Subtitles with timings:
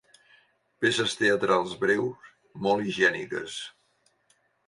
[0.85, 2.31] Peces teatrals breus
[2.67, 3.59] molt higièniques.